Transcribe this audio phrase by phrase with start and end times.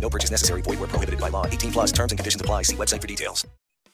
[0.00, 0.62] No purchase necessary.
[0.62, 1.44] Void where prohibited by law.
[1.46, 2.64] 18 plus terms and conditions apply.
[2.64, 3.46] See website for details.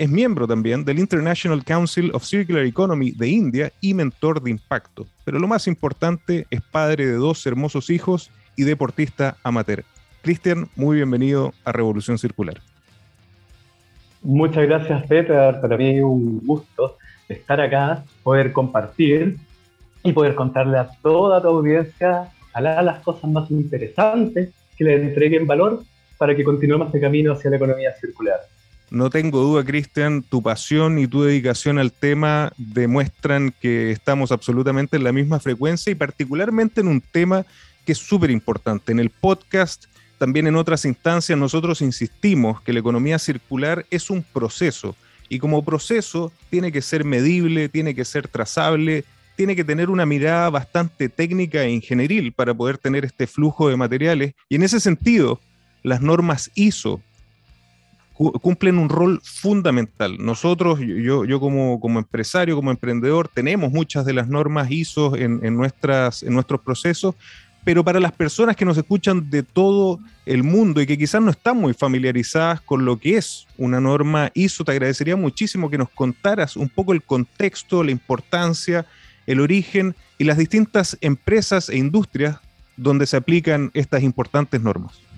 [0.00, 5.06] Es miembro también del International Council of Circular Economy de India y mentor de impacto.
[5.26, 9.84] Pero lo más importante, es padre de dos hermosos hijos y deportista amateur.
[10.22, 12.62] Cristian, muy bienvenido a Revolución Circular.
[14.22, 15.60] Muchas gracias, Peter.
[15.60, 16.96] Para mí es un gusto
[17.28, 19.36] estar acá, poder compartir
[20.02, 25.82] y poder contarle a toda tu audiencia las cosas más interesantes que le entreguen valor
[26.16, 28.40] para que continuemos este camino hacia la economía circular.
[28.90, 34.96] No tengo duda, Cristian, tu pasión y tu dedicación al tema demuestran que estamos absolutamente
[34.96, 37.46] en la misma frecuencia y particularmente en un tema
[37.86, 38.90] que es súper importante.
[38.90, 39.84] En el podcast,
[40.18, 44.96] también en otras instancias, nosotros insistimos que la economía circular es un proceso
[45.28, 49.04] y como proceso tiene que ser medible, tiene que ser trazable,
[49.36, 53.76] tiene que tener una mirada bastante técnica e ingenieril para poder tener este flujo de
[53.76, 54.34] materiales.
[54.48, 55.40] Y en ese sentido,
[55.84, 57.00] las normas ISO
[58.40, 60.16] cumplen un rol fundamental.
[60.18, 65.40] Nosotros, yo, yo como, como, empresario, como emprendedor, tenemos muchas de las normas ISO en,
[65.42, 67.14] en, nuestras, en nuestros procesos,
[67.64, 71.30] pero para las personas que nos escuchan de todo el mundo y que quizás no
[71.30, 75.90] están muy familiarizadas con lo que es una norma ISO, te agradecería muchísimo que nos
[75.90, 78.86] contaras un poco el contexto, la importancia,
[79.26, 82.38] el origen y las distintas empresas e industrias
[82.76, 85.09] donde se aplican estas importantes normas.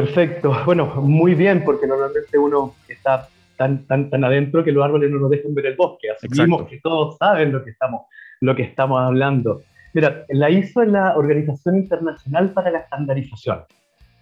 [0.00, 0.56] Perfecto.
[0.64, 5.18] Bueno, muy bien, porque normalmente uno está tan, tan, tan adentro que los árboles no
[5.18, 6.08] nos dejan ver el bosque.
[6.10, 8.06] Asumimos que todos saben lo que, estamos,
[8.40, 9.62] lo que estamos hablando.
[9.92, 13.64] Mira, la es la Organización Internacional para la Estandarización.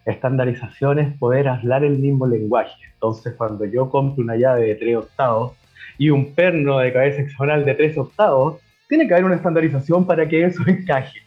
[0.04, 2.74] Estandarización es poder hablar el mismo lenguaje.
[2.94, 5.52] Entonces, cuando yo compro una llave de 3 octavos
[5.98, 10.26] y un perno de cabeza hexagonal de 3 octavos, tiene que haber una estandarización para
[10.26, 11.20] que eso encaje.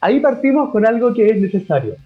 [0.00, 1.96] Ahí partimos con algo que es necesario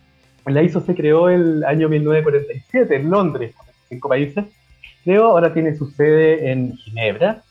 [0.55, 3.55] la ISO se creó el año 1947 en Londres,
[3.89, 4.45] cinco países.
[5.05, 7.43] Creo ahora tiene su sede en Ginebra.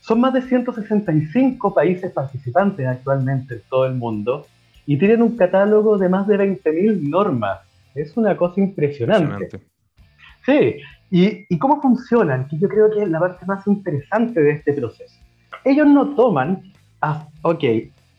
[0.00, 4.46] Son más de 165 países participantes actualmente en todo el mundo
[4.86, 7.60] y tienen un catálogo de más de 20.000 normas.
[7.94, 9.48] Es una cosa impresionante.
[10.44, 10.76] Sí,
[11.10, 12.48] ¿Y, ¿Y cómo funcionan?
[12.48, 15.14] Que yo creo que es la parte más interesante de este proceso.
[15.64, 16.62] Ellos no toman,
[17.00, 17.64] a, ok,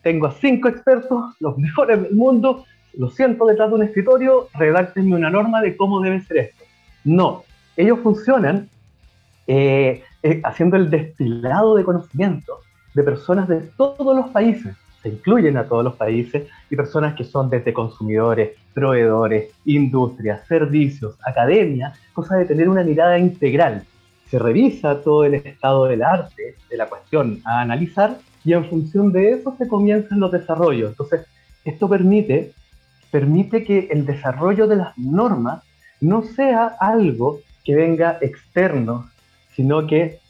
[0.02, 2.64] tengo a cinco expertos, los mejores del mundo,
[2.98, 6.64] lo siento detrás de un escritorio, redáctenme una norma de cómo debe ser esto.
[7.04, 7.44] No,
[7.76, 8.68] ellos funcionan
[9.46, 12.58] eh, eh, haciendo el destilado de conocimiento
[12.94, 14.74] de personas de todos los países.
[15.00, 21.16] Se incluyen a todos los países y personas que son desde consumidores, proveedores, industrias, servicios,
[21.24, 23.84] academia, cosa de tener una mirada integral.
[24.28, 29.12] Se revisa todo el estado del arte, de la cuestión a analizar y en función
[29.12, 30.90] de eso se comienzan los desarrollos.
[30.90, 31.24] Entonces,
[31.64, 32.54] esto permite
[33.10, 35.62] permite que el desarrollo de las normas
[36.00, 39.10] no sea algo que venga externo,
[39.54, 40.20] sino que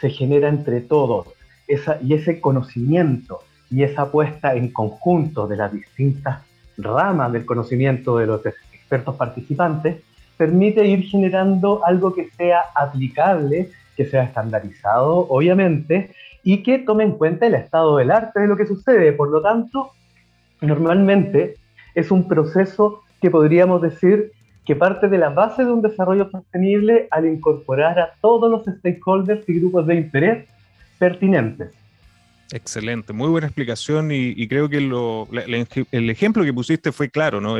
[0.00, 1.28] se genera entre todos.
[1.66, 3.40] Esa, y ese conocimiento
[3.70, 6.40] y esa puesta en conjunto de las distintas
[6.78, 9.98] ramas del conocimiento de los expertos participantes
[10.36, 16.14] permite ir generando algo que sea aplicable, que sea estandarizado, obviamente,
[16.44, 19.12] y que tome en cuenta el estado del arte de lo que sucede.
[19.12, 19.90] Por lo tanto,
[20.60, 21.56] normalmente
[21.94, 24.32] es un proceso que podríamos decir
[24.64, 29.48] que parte de la base de un desarrollo sostenible al incorporar a todos los stakeholders
[29.48, 30.46] y grupos de interés
[30.98, 31.70] pertinentes.
[32.50, 37.56] Excelente, muy buena explicación y, creo que el ejemplo que pusiste fue claro, ¿no?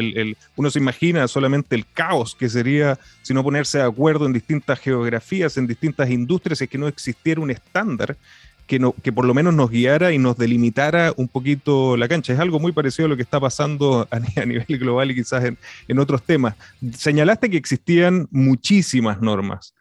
[0.57, 4.79] uno se imagina solamente el caos que sería si no ponerse de acuerdo en distintas
[4.79, 8.17] geografías, en distintas industrias, es que no existiera un estándar
[8.69, 12.35] que, no, que por lo menos nos guiara y nos delimitara un poquito la cancha.
[12.35, 15.45] Es algo muy parecido a lo que está pasando a, nivel global y quizás
[15.89, 16.55] en, otros temas.
[16.97, 19.75] Señalaste que existían muchísimas normas.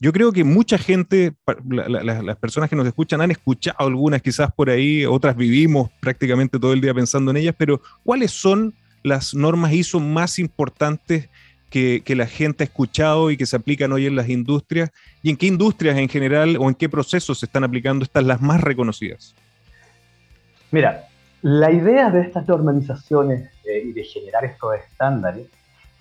[0.00, 1.34] Yo creo que mucha gente,
[1.68, 6.72] las personas que nos escuchan han escuchado algunas quizás por ahí, otras vivimos prácticamente todo
[6.72, 11.28] el día pensando en ellas, pero ¿cuáles son las normas ISO más importantes
[11.70, 14.90] que, la gente ha escuchado y que se aplican hoy en las industrias?
[15.22, 18.42] ¿Y en qué industrias en general o en qué procesos se están aplicando estas las
[18.42, 19.34] más reconocidas?
[20.70, 21.06] Mira,
[21.42, 25.46] la idea de estas normalizaciones eh, y de generar estos estándares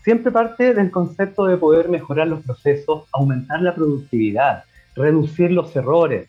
[0.03, 4.63] siempre parte del concepto de poder mejorar los procesos, aumentar la productividad,
[4.95, 6.27] reducir los errores.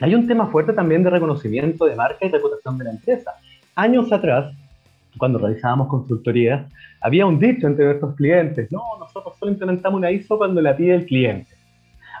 [0.00, 3.32] Hay un tema fuerte también de reconocimiento de marca y reputación de la empresa.
[3.74, 4.54] Años atrás,
[5.18, 6.66] cuando realizábamos consultorías,
[7.02, 10.94] había un dicho entre nuestros clientes, no, nosotros solo implementamos una ISO cuando la pide
[10.94, 11.50] el cliente.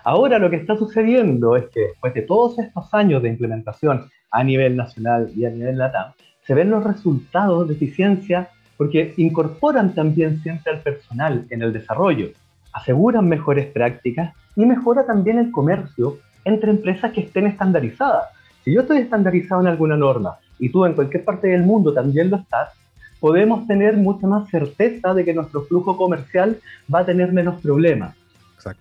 [0.04, 4.42] Ahora lo que está sucediendo es que después de todos estos años de implementación a
[4.42, 6.12] nivel nacional y a nivel LATAM,
[6.44, 12.30] se ven los resultados de eficiencia porque incorporan también siempre al personal en el desarrollo,
[12.72, 18.30] aseguran mejores prácticas y mejora también el comercio entre empresas que estén estandarizadas.
[18.64, 22.30] Si yo estoy estandarizado en alguna norma y tú en cualquier parte del mundo también
[22.30, 22.70] lo estás,
[23.22, 26.58] podemos tener mucha más certeza de que nuestro flujo comercial
[26.92, 28.16] va a tener menos problemas.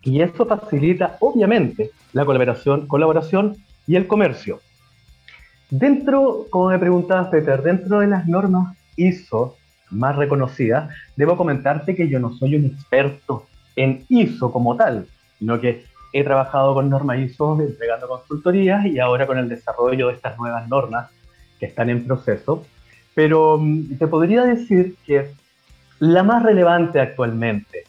[0.01, 4.59] Y eso facilita, obviamente, la colaboración, colaboración y el comercio.
[5.69, 9.57] Dentro, como me preguntabas, Peter, dentro de las normas ISO,
[9.91, 13.45] más reconocida, debo comentarte que yo no soy un experto
[13.75, 15.05] en ISO como tal,
[15.37, 20.15] sino que he trabajado con normas ISO entregando consultorías y ahora con el desarrollo de
[20.15, 21.11] estas nuevas normas
[21.59, 22.65] que están en proceso.
[23.13, 25.31] Pero mm, te podría decir que
[25.99, 27.83] la más relevante actualmente,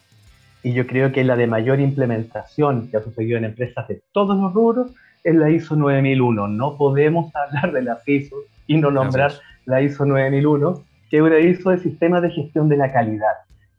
[0.62, 4.36] y yo creo que la de mayor implementación que ha sucedido en empresas de todos
[4.38, 4.92] los rubros,
[5.24, 6.48] es la ISO 9001.
[6.48, 8.36] No podemos hablar de la ISO
[8.66, 9.32] y no nombrar
[9.64, 13.32] la ISO 9001 que una ISO de sistema de gestión de la calidad.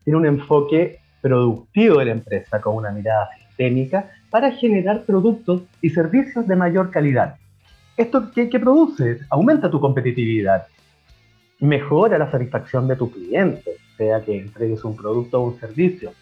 [0.04, 5.90] Tiene un enfoque productivo de la empresa con una mirada sistémica para generar productos y
[5.90, 7.36] servicios de mayor calidad.
[7.98, 9.20] ¿Esto qué, qué produce?
[9.30, 10.68] Aumenta tu competitividad,
[11.60, 16.14] mejora la satisfacción de tu cliente, sea que entregues un producto o un servicio,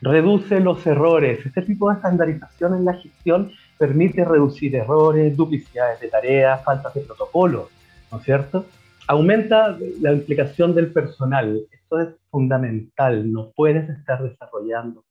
[0.00, 1.44] reduce los errores.
[1.44, 7.02] Este tipo de estandarización en la gestión permite reducir errores, duplicidades de tareas, faltas de
[7.02, 7.68] protocolo,
[8.10, 8.64] ¿no es cierto?
[9.10, 11.60] aumenta la implicación del personal.
[11.72, 13.32] Esto es fundamental.
[13.32, 15.04] No puedes estar desarrollando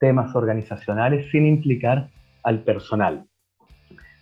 [0.00, 2.08] temas organizacionales sin implicar
[2.42, 3.26] al personal.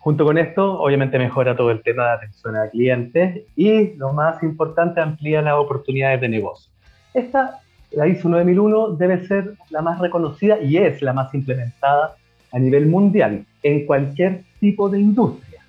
[0.02, 4.42] Junto con esto, obviamente mejora todo el tema de atención a clientes y, lo más
[4.42, 6.72] importante, amplía las oportunidades de negocio.
[7.14, 7.60] Esta,
[7.92, 12.16] la ISO 9001, debe ser la más reconocida y es la más implementada
[12.52, 15.60] a nivel mundial en cualquier tipo de industria,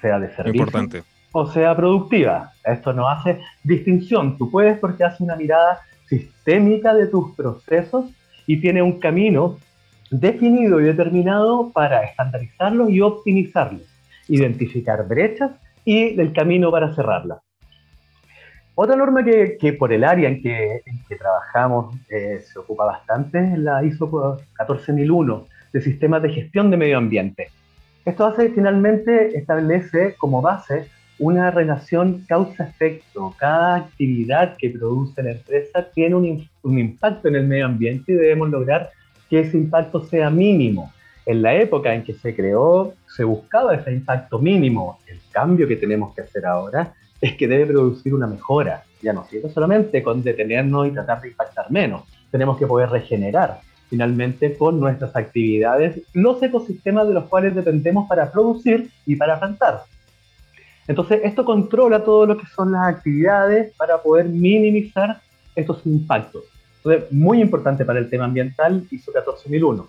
[0.00, 1.02] sea de servicio, Importante
[1.32, 2.52] o sea productiva.
[2.64, 4.36] Esto no hace distinción.
[4.36, 8.06] Tú puedes porque hace una mirada sistémica de tus procesos
[8.46, 9.58] y tiene un camino
[10.10, 13.82] definido y determinado para estandarizarlos y optimizarlos,
[14.28, 15.52] identificar brechas
[15.84, 17.38] y el camino para cerrarlas.
[18.74, 20.82] Otra norma que, por el área en que,
[21.18, 24.08] trabajamos eh, se ocupa bastante es la ISO
[24.56, 27.48] 14001 de sistemas de gestión de medio ambiente.
[28.04, 30.88] Esto hace finalmente establece como base
[31.18, 33.34] una relación causa-efecto.
[33.38, 38.48] Cada actividad que produce la empresa tiene un, impacto en el medio ambiente y debemos
[38.48, 38.90] lograr
[39.30, 40.92] que ese impacto sea mínimo.
[41.24, 44.98] En la época en que se creó, se buscaba ese impacto mínimo.
[45.06, 48.82] El cambio que tenemos que hacer ahora es que debe producir una mejora.
[49.00, 52.02] Ya no sirve solamente con detenernos y tratar de impactar menos.
[52.30, 58.30] Tenemos que poder regenerar finalmente con nuestras actividades los ecosistemas de los cuales dependemos para
[58.30, 59.82] producir y para plantar.
[60.86, 65.20] Entonces, esto controla todo lo que son las actividades para poder minimizar
[65.54, 66.44] estos impactos.
[67.10, 69.86] Muy importante para el tema ambiental, ISO 14001.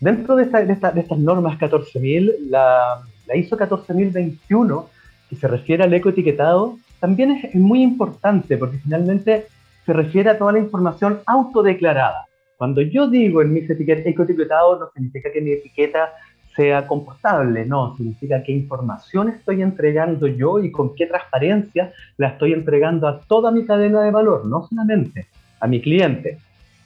[0.00, 4.88] Dentro de, estas normas 14000, la, la, ISO 14021,
[5.28, 9.46] que se refiere al ecoetiquetado, también es, es muy importante porque finalmente
[9.84, 12.26] se refiere a toda la información autodeclarada.
[12.56, 16.12] Cuando yo digo en mis etiquetas ecoetiquetado, no significa que mi etiqueta
[16.56, 22.52] sea compostable, no, significa qué información estoy entregando yo y con qué transparencia la estoy
[22.52, 25.26] entregando a toda mi cadena de valor, no solamente
[25.60, 26.38] a mi cliente.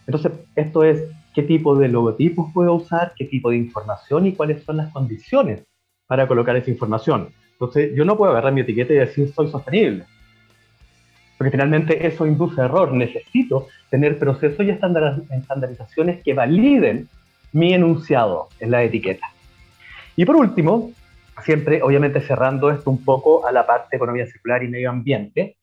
[0.07, 4.63] Entonces, esto es qué tipo de logotipos puedo usar, qué tipo de información y cuáles
[4.65, 5.65] son las condiciones
[6.07, 7.29] para colocar esa información.
[7.53, 10.05] Entonces, yo no puedo agarrar mi etiqueta y decir soy sostenible.
[11.39, 12.93] Porque finalmente eso induce error.
[12.93, 17.09] Necesito tener procesos y estandarizaciones que validen
[17.53, 19.27] mi enunciado en la etiqueta.
[20.17, 20.93] Y por último,
[21.45, 25.57] siempre obviamente cerrando esto un poco a la parte de economía circular y medio ambiente,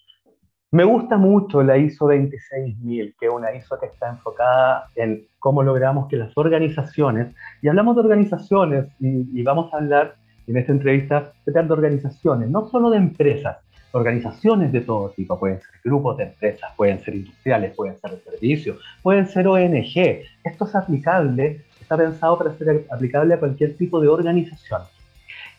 [0.71, 5.63] me gusta mucho la ISO 26000, que es una ISO que está enfocada en cómo
[5.63, 11.31] logramos que las organizaciones, y hablamos de organizaciones, y, vamos a hablar en esta entrevista
[11.45, 13.57] de organizaciones, no solo de empresas,
[13.93, 18.19] organizaciones de todo tipo, pueden ser grupos de empresas, pueden ser industriales, pueden ser de
[18.19, 20.23] servicios, pueden ser ONG.
[20.43, 24.83] Esto es aplicable, está pensado para ser aplicable a cualquier tipo de organización.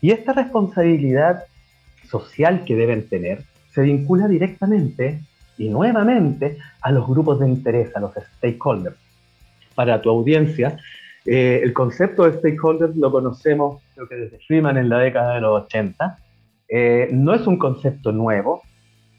[0.00, 1.44] Y esta responsabilidad
[2.08, 5.20] social que deben tener se vincula directamente
[5.58, 8.96] y nuevamente a los grupos de interés, a los stakeholders.
[9.74, 10.78] Para tu audiencia,
[11.24, 15.40] eh, el concepto de stakeholders lo conocemos creo que desde Freeman en la década de
[15.42, 16.18] los 80.
[16.68, 18.62] Eh, no es un concepto nuevo,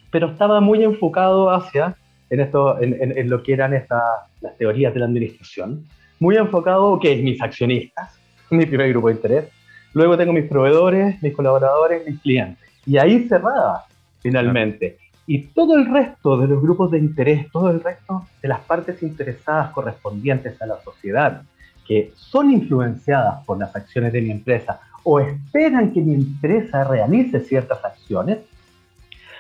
[0.10, 1.96] pero estaba muy enfocado hacia
[2.29, 4.01] en, esto, en, lo que eran estas,
[4.39, 5.86] las teorías de la administración,
[6.20, 8.17] muy enfocado, que es mis accionistas,
[8.50, 9.46] mi primer grupo de interés,
[9.93, 12.70] luego tengo mis proveedores, mis colaboradores, mis clientes.
[12.86, 13.84] Y ahí cerraba
[14.22, 14.98] finalmente.
[15.28, 19.01] Y todo el resto de los grupos de interés, todo el resto de las partes
[19.04, 21.44] interesadas correspondientes a la sociedad,
[21.88, 27.40] que son influenciadas por las acciones de mi empresa o esperan que mi empresa realice
[27.40, 28.40] ciertas acciones,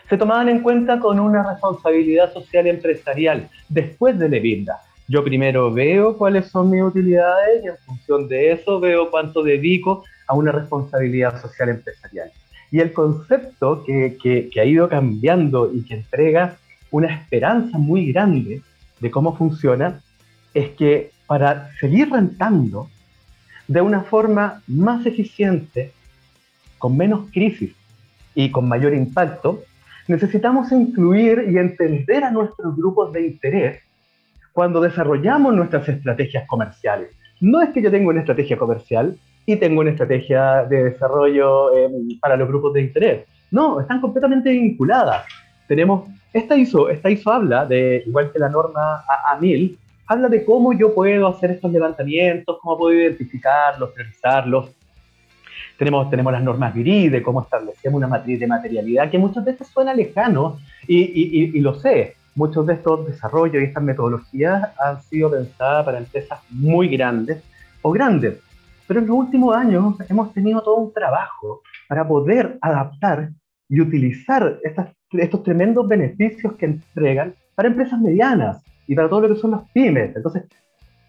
[0.09, 4.81] se tomaban en cuenta con una responsabilidad social empresarial después de la vida.
[5.07, 10.03] Yo primero veo cuáles son mis utilidades y en función de eso veo cuánto dedico
[10.27, 12.31] a una responsabilidad social empresarial.
[12.71, 16.57] Y el concepto que, ha ido cambiando y que entrega
[16.89, 18.61] una esperanza muy grande
[18.99, 20.01] de cómo funciona
[20.53, 22.89] es que para seguir rentando
[23.67, 25.91] de una forma más eficiente,
[26.77, 27.73] con menos crisis
[28.35, 29.63] y con mayor impacto,
[30.07, 33.81] necesitamos incluir y entender a nuestros grupos de interés
[34.53, 37.09] cuando desarrollamos nuestras estrategias comerciales.
[37.39, 42.19] No es que yo tenga una estrategia comercial y tengo una estrategia de desarrollo em,
[42.19, 43.25] para los grupos de interés.
[43.49, 45.25] No, están completamente vinculadas.
[45.67, 50.73] Tenemos, esta ISO, esta ISO habla de, igual que la norma A1000, habla de cómo
[50.73, 54.69] yo puedo hacer estos levantamientos, cómo puedo identificarlos, priorizarlos.
[55.77, 59.67] Tenemos, tenemos las normas GRI de cómo establecemos una matriz de materialidad, que muchas veces
[59.67, 62.15] suena lejano, y, y, y lo sé.
[62.35, 67.41] Muchos de estos desarrollos y estas metodologías han sido pensadas para empresas muy grandes
[67.81, 68.37] o grandes,
[68.91, 73.29] pero en los últimos años hemos tenido todo un trabajo para poder adaptar
[73.69, 74.59] y utilizar
[75.13, 79.61] estos tremendos beneficios que entregan para empresas medianas y para todo lo que son los
[79.69, 80.13] pymes.
[80.13, 80.43] Entonces,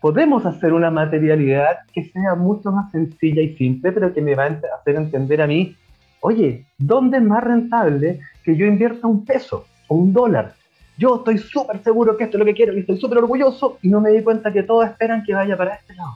[0.00, 4.44] podemos hacer una materialidad que sea mucho más sencilla y simple, pero que me va
[4.44, 5.74] a hacer entender a mí,
[6.20, 10.54] oye, ¿dónde es más rentable que yo invierta un peso o un dólar?
[10.96, 13.88] Yo estoy súper seguro que esto es lo que quiero y estoy súper orgulloso y
[13.88, 16.12] no me di cuenta que todos esperan que vaya para este lado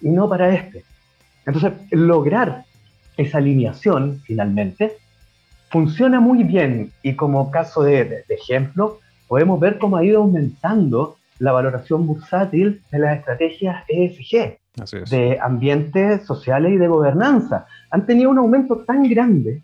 [0.00, 0.82] y no para este.
[1.46, 2.64] Entonces, lograr
[3.16, 4.96] esa alineación finalmente
[5.70, 6.92] funciona muy bien.
[7.02, 8.98] Y como caso de, ejemplo,
[9.28, 14.58] podemos ver cómo ha ido aumentando la valoración bursátil de las estrategias ESG,
[15.10, 17.66] de ambientes sociales y de gobernanza.
[17.90, 19.62] Han tenido un aumento tan grande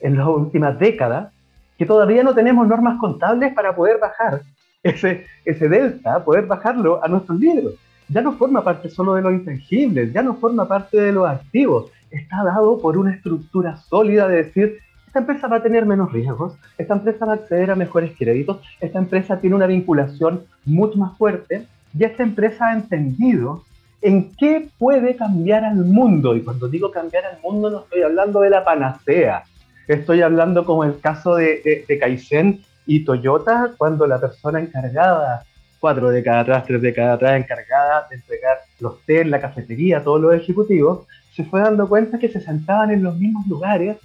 [0.00, 1.32] en las últimas décadas
[1.76, 4.42] que todavía no tenemos normas contables para poder bajar
[4.82, 7.74] ese, ese delta, poder bajarlo a nuestros libros
[8.08, 11.90] ya no forma parte solo de los intangibles, ya no forma parte de los activos,
[12.10, 16.54] está dado por una estructura sólida de decir, esta empresa va a tener menos riesgos,
[16.76, 21.16] esta empresa va a acceder a mejores créditos, esta empresa tiene una vinculación mucho más
[21.16, 21.66] fuerte
[21.98, 23.64] y esta empresa ha entendido
[24.00, 26.36] en qué puede cambiar al mundo.
[26.36, 29.44] Y cuando digo cambiar al mundo no estoy hablando de la panacea,
[29.86, 35.44] estoy hablando como el caso de, de, de Kaizen y Toyota, cuando la persona encargada
[35.78, 40.02] cuatro décadas atrás, tres décadas atrás, encargada de entregar los té en la cafetería a
[40.02, 43.96] todos los ejecutivos, se fue dando cuenta que se sentaban en los mismos lugares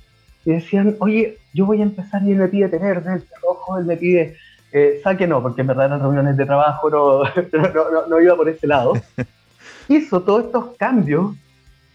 [0.46, 3.86] y decían, oye, yo voy a empezar y él me pide tener verde, rojo, él
[3.86, 4.36] me pide
[4.75, 8.50] eh, saque no, porque en verdad eran reuniones de trabajo no, no, no, iba por
[8.50, 8.94] ese lado.
[9.88, 11.36] Hizo todos estos cambios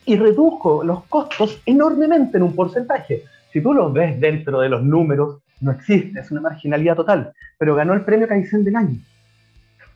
[0.04, 3.24] y redujo los costos enormemente en un porcentaje.
[3.52, 7.74] Si tú los ves dentro de los números, no existe, es una marginalidad total, pero
[7.74, 8.96] ganó el premio Kaizen del año.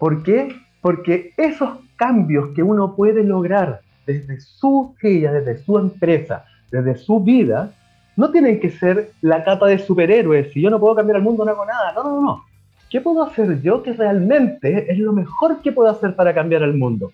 [0.02, 0.56] ¿Por qué?
[0.80, 7.20] Porque esos cambios que uno puede lograr desde su silla, desde su empresa, desde su
[7.20, 7.72] vida,
[8.16, 10.52] no tienen que ser la capa de superhéroes.
[10.52, 11.92] Si yo no puedo cambiar el mundo, no hago nada.
[11.92, 12.44] No, no, no.
[12.90, 16.74] ¿Qué puedo hacer yo que realmente es lo mejor que puedo hacer para cambiar el
[16.74, 17.12] mundo?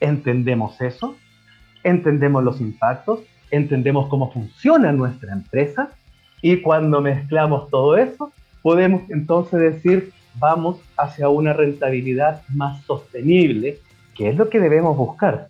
[0.00, 1.14] Entendemos eso,
[1.84, 3.20] entendemos los impactos,
[3.50, 5.90] entendemos cómo funciona nuestra empresa
[6.40, 13.78] Y cuando mezclamos todo eso, podemos entonces decir, vamos hacia una rentabilidad más sostenible,
[14.14, 15.48] que es lo que debemos buscar.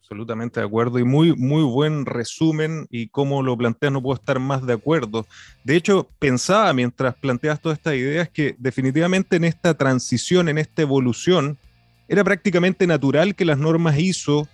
[0.00, 4.38] Absolutamente de acuerdo y muy, muy buen resumen y cómo lo planteas no puedo estar
[4.38, 5.26] más de acuerdo.
[5.64, 10.82] De hecho, pensaba mientras planteas todas estas ideas que definitivamente en esta transición, en esta
[10.82, 11.58] evolución,
[12.06, 14.46] era prácticamente natural que las normas ISO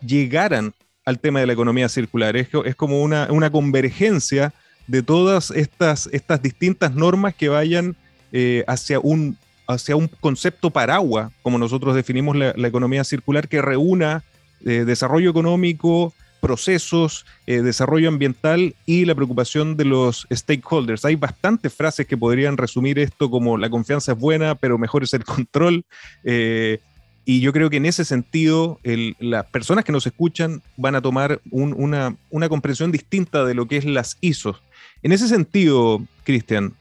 [0.00, 0.72] llegaran
[1.04, 2.36] al tema de la economía circular.
[2.36, 4.52] Es, es como una, una, convergencia
[4.86, 7.96] de todas estas, estas distintas normas que vayan
[8.32, 9.36] eh, hacia, un,
[9.66, 14.24] hacia un concepto paraguas, como nosotros definimos la, economía circular, que reúna
[14.64, 16.12] eh, desarrollo económico,
[16.42, 21.04] procesos, eh, desarrollo ambiental y la preocupación de los stakeholders.
[21.04, 25.14] Hay bastantes frases que podrían resumir esto como la confianza es buena, pero mejor es
[25.14, 25.84] el control.
[26.24, 26.80] Eh,
[27.24, 28.80] y yo creo que en ese sentido,
[29.20, 33.76] las personas que nos escuchan van a tomar una, una, comprensión distinta de lo que
[33.76, 34.58] es las ISO.
[35.04, 36.74] En ese sentido, Cristian,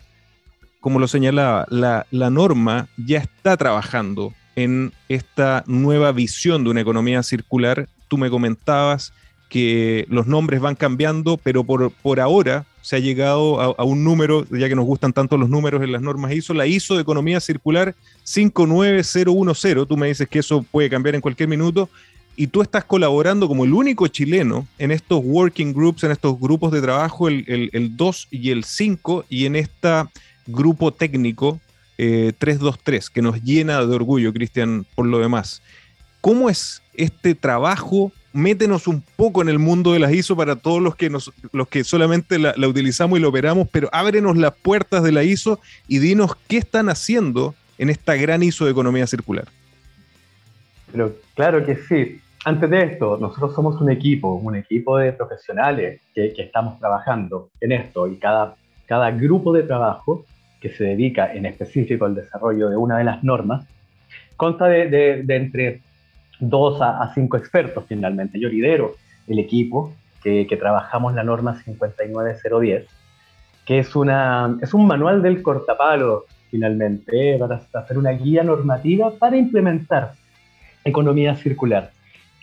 [0.81, 6.81] como lo señalaba, la, la norma ya está trabajando en esta nueva visión de una
[6.81, 7.87] economía circular.
[8.07, 9.13] Tú me comentabas
[9.47, 14.45] que los nombres van cambiando, pero por, por ahora se ha llegado a, un número,
[14.49, 17.39] ya que nos gustan tanto los números en las normas ISO, la ISO de Economía
[17.39, 19.87] Circular 59010.
[19.87, 21.89] Tú me dices que eso puede cambiar en cualquier minuto.
[22.37, 26.71] Y tú estás colaborando como el único chileno en estos working groups, en estos grupos
[26.71, 29.89] de trabajo, el, el, el 2 y el 5, y en este
[30.51, 31.59] grupo técnico
[31.97, 35.61] 323, eh, que nos llena de orgullo, Cristian, por lo demás.
[36.19, 38.11] ¿Cómo es este trabajo?
[38.33, 41.67] Métenos un poco en el mundo de las ISO para todos los que, nos, los
[41.67, 45.99] que solamente la, utilizamos y la operamos, pero ábrenos las puertas de la ISO y
[45.99, 49.45] dinos qué están haciendo en esta gran ISO de economía circular.
[50.91, 52.21] Pero claro que sí.
[52.43, 57.49] Antes de esto, nosotros somos un equipo, un equipo de profesionales que, que estamos trabajando
[57.59, 58.55] en esto y cada,
[58.87, 60.25] cada grupo de trabajo
[60.61, 63.65] que se dedica en específico al desarrollo de una de las normas,
[64.37, 65.81] consta de, entre
[66.39, 68.39] dos a, cinco expertos finalmente.
[68.39, 68.95] Yo lidero
[69.27, 69.93] el equipo
[70.23, 72.85] que, trabajamos la norma 59010,
[73.65, 79.37] que es, una, es un manual del cortapalo finalmente para hacer una guía normativa para
[79.37, 80.13] implementar
[80.83, 81.91] economía circular.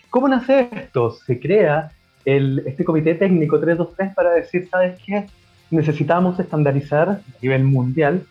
[0.09, 1.11] ¿Cómo nace esto?
[1.11, 1.91] Se crea
[2.25, 5.25] el, este comité técnico 323 para decir, ¿sabes qué?
[5.71, 8.25] Necesitamos estandarizar a nivel mundial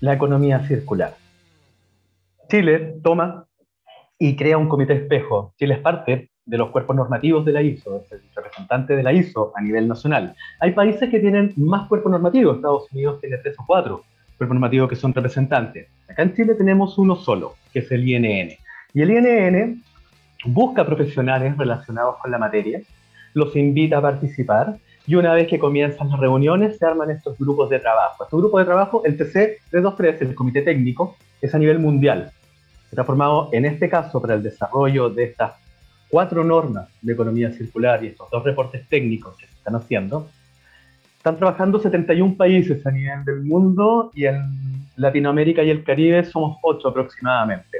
[0.00, 1.14] la economía circular.
[2.48, 3.46] Chile toma
[4.18, 5.54] y crea un comité espejo.
[5.58, 9.12] Chile es parte de los cuerpos normativos de la ISO, es el representante de la
[9.12, 10.34] ISO a nivel nacional.
[10.60, 14.04] Hay países que tienen más cuerpos normativos, Estados Unidos tiene tres o cuatro
[14.36, 15.88] cuerpos normativos que son representantes.
[16.08, 18.50] Acá en Chile tenemos uno solo, que es el INN.
[18.92, 19.82] Y el INN
[20.44, 22.80] busca profesionales relacionados con la materia,
[23.32, 27.68] los invita a participar y una vez que comienzan las reuniones, se arman estos grupos
[27.68, 28.24] de trabajo.
[28.24, 32.32] Estos grupos de trabajo, el TC 323, el Comité Técnico, es a nivel mundial.
[32.90, 35.52] Está formado, en este caso, para el desarrollo de estas
[36.08, 40.28] cuatro normas de economía circular y estos dos reportes técnicos que se están haciendo.
[41.16, 46.58] Están trabajando 71 países a nivel del mundo y en Latinoamérica y el Caribe somos
[46.62, 47.78] ocho aproximadamente.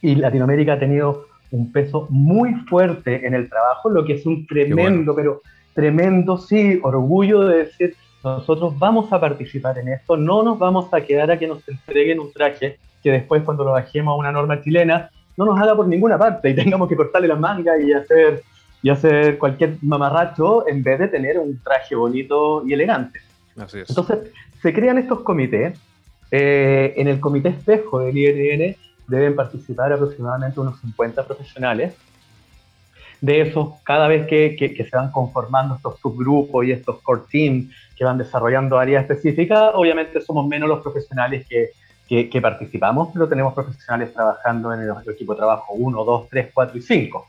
[0.00, 4.46] Y Latinoamérica ha tenido un peso muy fuerte en el trabajo, lo que es un
[4.46, 5.42] tremendo, pero
[5.74, 11.00] tremendo, sí, orgullo de decir, nosotros vamos a participar en esto, no nos vamos a
[11.00, 14.60] quedar a que nos entreguen un traje que después cuando lo bajemos a una norma
[14.62, 18.42] chilena no nos haga por ninguna parte y tengamos que cortarle la manga y hacer,
[18.82, 23.20] y hacer cualquier mamarracho en vez de tener un traje bonito y elegante.
[23.56, 23.90] Así es.
[23.90, 24.30] Entonces,
[24.60, 25.78] se crean estos comités.
[26.30, 31.94] Eh, en el comité espejo del INN deben participar aproximadamente unos 50 profesionales
[33.22, 38.04] de eso, cada vez que, se van conformando estos subgrupos y estos core teams que
[38.04, 41.70] van desarrollando áreas específicas, obviamente somos menos los profesionales que,
[42.42, 46.82] participamos, pero tenemos profesionales trabajando en el, equipo de trabajo 1, 2, 3, 4 y
[46.82, 47.26] 5.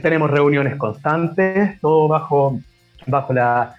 [0.00, 2.60] Tenemos reuniones constantes, todo bajo,
[3.06, 3.74] bajo la,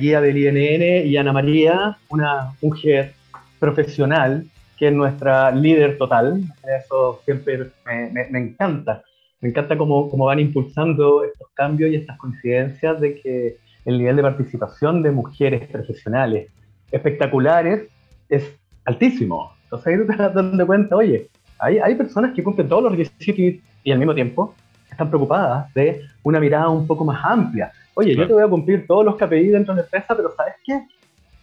[0.00, 3.12] guía del INN y Ana María, una mujer
[3.60, 4.46] profesional
[4.78, 6.42] que es nuestra líder total.
[6.66, 9.02] Eso siempre me encanta
[9.44, 14.16] me encanta cómo, cómo, van impulsando estos cambios y estas coincidencias de que el nivel
[14.16, 16.48] de participación de mujeres profesionales
[16.90, 17.90] espectaculares
[18.30, 18.50] es
[18.86, 19.52] altísimo.
[19.64, 21.28] Entonces ahí te das dando cuenta, oye,
[21.58, 24.54] hay, hay personas que cumplen todos los requisitos y, al mismo tiempo
[24.90, 27.70] están preocupadas de una mirada un poco más amplia.
[27.92, 30.54] Oye, yo te voy a cumplir todos los KPI dentro de la empresa, pero ¿sabes
[30.64, 30.86] qué?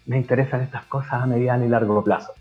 [0.08, 2.34] Me interesan estas cosas a mediano y largo plazo.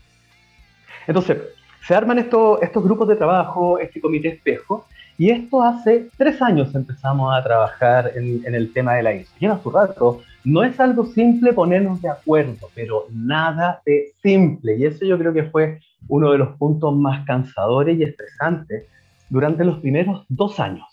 [1.05, 1.37] Entonces,
[1.85, 6.73] se arman estos, estos grupos de trabajo, este comité espejo, y esto hace tres años
[6.73, 9.31] empezamos a trabajar en, el tema de la ISO.
[9.39, 14.75] Lleva su rato no es algo simple ponernos de acuerdo, pero nada de simple.
[14.77, 18.87] Y eso yo creo que fue uno de los puntos más cansadores y estresantes
[19.29, 20.87] durante los primeros dos años.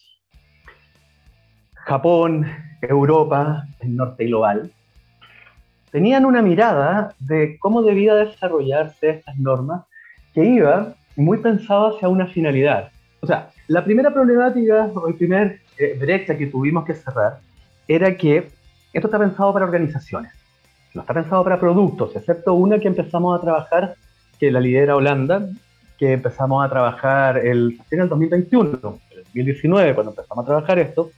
[1.72, 2.46] Japón,
[2.82, 4.70] Europa, el norte global,
[5.90, 9.86] tenían una mirada de cómo debía desarrollarse estas normas
[10.34, 12.90] que iba muy pensado hacia una finalidad.
[13.20, 17.40] O sea, la primera problemática o el primer eh, brecha que tuvimos que cerrar
[17.86, 18.50] era que
[18.92, 20.32] esto está pensado para organizaciones,
[20.94, 23.94] no está pensado para productos, excepto una que empezamos a trabajar,
[24.38, 25.48] que la lidera Holanda,
[25.98, 28.70] que empezamos a trabajar en el 2021,
[29.10, 31.10] el 2019, cuando empezamos a trabajar esto,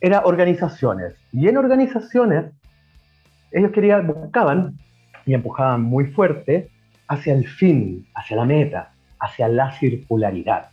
[0.00, 1.14] era organizaciones.
[1.32, 2.46] Y en organizaciones,
[3.50, 4.78] ellos querían, buscaban
[5.26, 6.70] y empujaban muy fuerte
[7.08, 10.71] hacia el fin, hacia la meta, hacia la circularidad.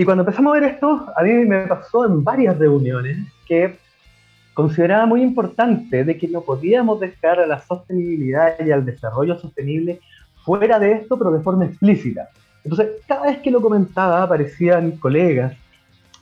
[0.00, 3.76] Y cuando empezamos a ver esto, a mí me pasó en varias reuniones que
[4.54, 10.00] consideraba muy importante de que no podíamos dejar a la sostenibilidad y al desarrollo sostenible
[10.42, 12.30] fuera de esto, pero de forma explícita.
[12.64, 15.52] Entonces, cada vez que lo comentaba, aparecían colegas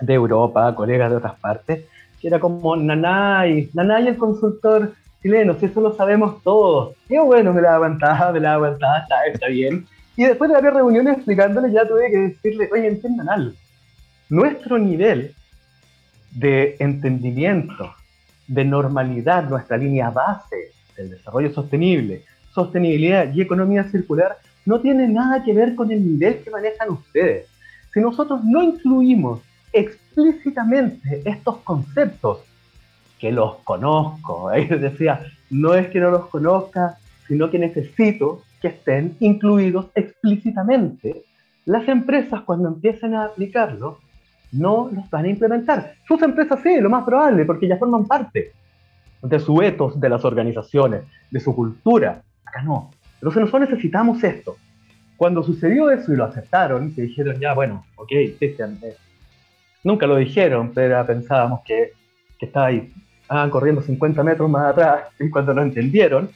[0.00, 1.84] de Europa, colegas de otras partes,
[2.20, 6.96] que era como Nanay, Nanay el consultor chileno, si eso lo sabemos todos.
[7.08, 9.86] Y bueno, me la aguantaba, me la aguantaba, está, está bien.
[10.16, 13.52] Y después de varias reuniones explicándole, ya tuve que decirle, oye, entiendan algo.
[14.30, 15.34] Nuestro nivel
[16.32, 17.94] de entendimiento
[18.46, 20.56] de normalidad, nuestra línea base
[20.96, 24.36] del desarrollo sostenible, sostenibilidad y economía circular,
[24.66, 27.46] no tiene nada que ver con el nivel que manejan ustedes.
[27.94, 29.40] Si nosotros no incluimos
[29.72, 32.40] explícitamente estos conceptos,
[33.18, 38.68] que los conozco, ahí decía, no es que no los conozca, sino que necesito que
[38.68, 41.22] estén incluidos explícitamente,
[41.64, 44.00] las empresas cuando empiecen a aplicarlo
[44.52, 45.94] no los van a implementar.
[46.06, 48.52] Sus empresas sí, lo más probable, porque ya forman parte
[49.22, 52.22] de su etos de las organizaciones, de su cultura.
[52.44, 52.90] Acá no.
[53.14, 54.56] Entonces nosotros necesitamos esto.
[55.16, 58.96] Cuando sucedió eso y lo aceptaron, que dijeron, ya, bueno, ok, Cristian, eh,
[59.82, 61.92] nunca lo dijeron, pero pensábamos que,
[62.38, 62.92] que estaba ahí,
[63.28, 66.30] ah, corriendo 50 metros más atrás, y cuando lo entendieron,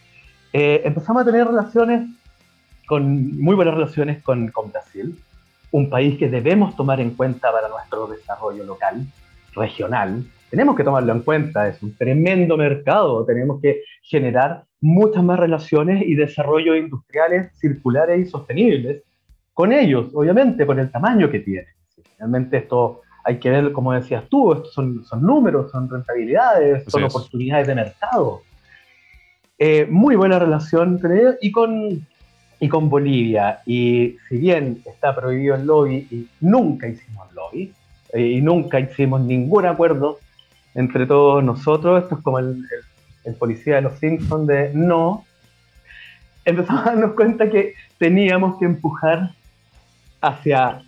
[0.52, 2.08] eh, empezamos a tener relaciones,
[2.86, 5.16] con muy buenas relaciones con, con Brasil,
[5.72, 9.04] un país que debemos tomar en cuenta para nuestro desarrollo local,
[9.54, 10.22] regional.
[10.50, 16.02] Tenemos que tomarlo en cuenta, es un tremendo mercado, tenemos que generar muchas más relaciones
[16.06, 19.02] y desarrollo industriales circulares y sostenibles
[19.54, 21.66] con ellos, obviamente, por el tamaño que tienen.
[22.18, 27.04] Realmente esto hay que ver, como decías tú, estos son, son números, son rentabilidades, son
[27.04, 28.42] oportunidades de mercado.
[29.58, 32.06] Eh, muy buena relación con ellos y con
[32.62, 33.60] y con Bolivia.
[33.66, 37.72] Y si bien está prohibido el lobby, y nunca hicimos lobby,
[38.12, 40.20] eh, y nunca hicimos ningún acuerdo
[40.76, 42.64] entre todos nosotros, esto es como el,
[43.36, 45.24] policía de los Simpsons de no,
[46.44, 49.30] empezamos a darnos cuenta que teníamos que empujar
[50.20, 50.82] hacia,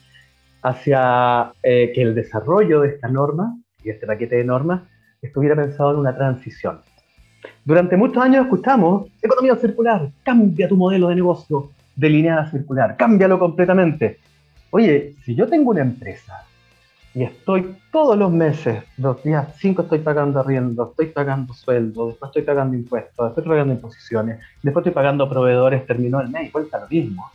[0.63, 4.83] hacia eh, que el desarrollo de esta norma y este paquete de normas
[5.23, 6.83] estuviera pensado en una transición.
[7.65, 14.19] Durante muchos años escuchamos, economía circular, cambia tu modelo de negocio, delineada circular, cámbialo completamente.
[14.71, 16.45] Oye, si yo tengo una empresa
[17.15, 22.29] y estoy todos los meses, los días 5 estoy pagando arriendo, estoy pagando sueldo, después
[22.31, 26.81] estoy pagando impuestos, después estoy pagando imposiciones, después estoy pagando proveedores, terminó el mes, vuelta
[26.81, 27.31] lo mismo.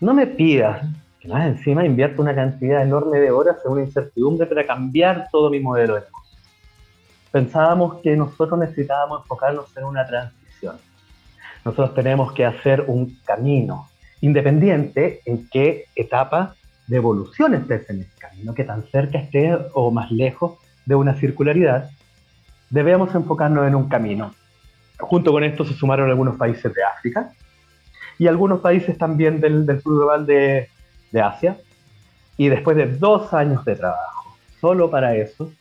[0.00, 0.84] No me pidas
[1.20, 5.50] que más encima invierta una cantidad enorme de horas en una incertidumbre para cambiar todo
[5.50, 6.25] mi modelo de negocio
[7.36, 10.76] pensábamos que nosotros necesitábamos enfocarnos en una transición.
[11.66, 13.90] Nosotros tenemos que hacer un camino
[14.22, 16.54] independiente en qué etapa
[16.86, 20.54] de evolución estés en ese camino, que tan cerca esté o más lejos
[20.86, 21.90] de una circularidad,
[22.70, 24.34] debemos enfocarnos en un camino.
[24.98, 27.32] Junto con esto se sumaron algunos países de África
[28.18, 30.70] y algunos países también del, del sur global de,
[31.12, 31.58] de Asia.
[32.38, 35.52] Y después de dos años de trabajo, solo para eso,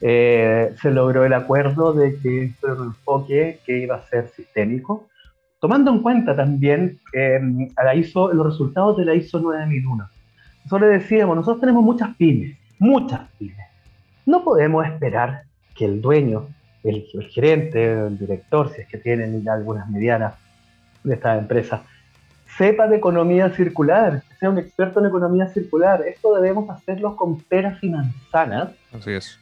[0.00, 4.28] eh, se logró el acuerdo de que esto era un enfoque que iba a ser
[4.28, 5.08] sistémico,
[5.60, 7.40] tomando en cuenta también eh,
[7.76, 10.08] a la ISO, los resultados de la ISO 9001.
[10.64, 13.66] Nosotros le decíamos, nosotros tenemos muchas pymes, muchas pymes.
[14.26, 15.42] No podemos esperar
[15.74, 16.48] que el dueño,
[16.82, 20.34] el, el gerente, el director, si es que tienen algunas medianas
[21.02, 21.82] de estas empresas,
[22.56, 26.02] sepa de economía circular, sea un experto en economía circular.
[26.06, 28.70] Esto debemos hacerlo con peras y manzanas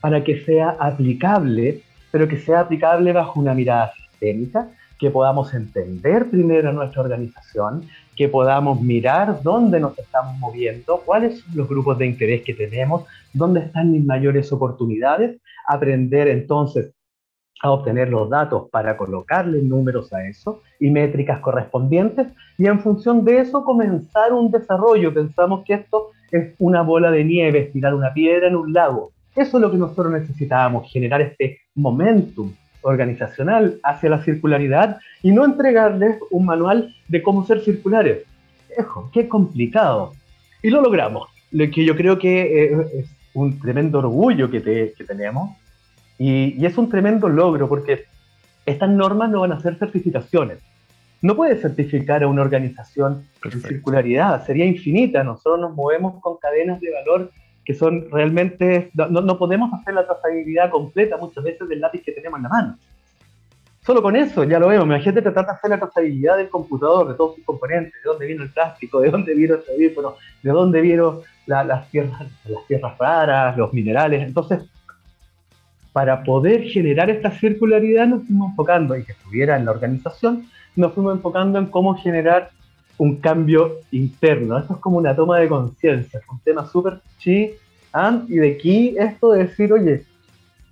[0.01, 6.31] para que sea aplicable, pero que sea aplicable bajo una mirada sistémica, que podamos entender
[6.31, 7.85] primero nuestra organización,
[8.16, 13.05] que podamos mirar dónde nos estamos moviendo, cuáles son los grupos de interés que tenemos,
[13.33, 16.92] dónde están mis mayores oportunidades, aprender entonces
[17.62, 22.27] a obtener los datos para colocarle números a eso y métricas correspondientes
[22.59, 25.14] y en función de eso comenzar un desarrollo.
[25.14, 29.12] Pensamos que esto es una bola de nieve, tirar una piedra en un lago.
[29.37, 35.44] Eso es lo que nosotros necesitábamos, generar este momentum organizacional hacia la circularidad y no
[35.44, 38.25] entregarles un manual de cómo ser circulares.
[38.77, 40.14] Ejo, qué complicado.
[40.62, 45.05] Y lo logramos, lo que yo creo que eh, es un tremendo orgullo que, que
[45.05, 45.51] tenemos
[46.22, 48.04] y, es un tremendo logro porque
[48.64, 50.61] estas normas no van a ser certificaciones.
[51.20, 55.24] No puede certificar a una organización en circularidad, sería infinita.
[55.24, 57.32] Nosotros nos movemos con cadenas de valor
[57.64, 62.12] que son realmente, no, no, podemos hacer la trazabilidad completa muchas veces del lápiz que
[62.12, 62.78] tenemos en la mano.
[63.85, 67.14] Solo con eso, ya lo vemos, imagínate tratar de hacer la trazabilidad del computador, de
[67.14, 70.80] todos sus componentes, de dónde vino el plástico, de dónde vino el teléfono, de dónde
[70.80, 74.22] vino las, tierras, las tierras raras, los minerales.
[74.22, 74.62] Entonces,
[75.92, 80.92] para poder generar esta circularidad nos fuimos enfocando, y que estuviera en la organización, nos
[80.94, 82.50] fuimos enfocando en cómo generar
[82.98, 84.59] un cambio interno.
[84.59, 87.52] Esto es como una toma de conciencia, es un tema súper chi,
[88.28, 90.05] y de aquí esto de decir, oye,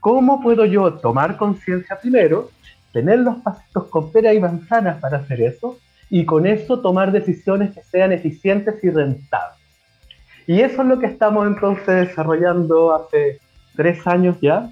[0.01, 2.51] ¿cómo puedo yo tomar conciencia primero,
[2.93, 5.79] tener los pasitos con pera y manzanas para hacer eso,
[6.09, 9.61] y con eso tomar decisiones que sean eficientes y rentables?
[10.47, 13.39] Y eso es lo que estamos entonces desarrollando hace
[13.77, 14.71] tres años ya,